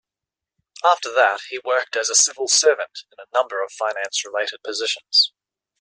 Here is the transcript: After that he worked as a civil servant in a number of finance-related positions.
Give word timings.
After 0.83 1.13
that 1.13 1.41
he 1.51 1.59
worked 1.63 1.95
as 1.95 2.09
a 2.09 2.15
civil 2.15 2.47
servant 2.47 3.03
in 3.11 3.17
a 3.23 3.37
number 3.37 3.63
of 3.63 3.71
finance-related 3.71 4.63
positions. 4.63 5.31